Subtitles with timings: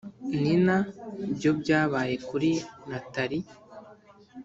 [0.41, 0.75] nina
[1.35, 2.49] byo byabaye kuri
[2.89, 3.47] natalie.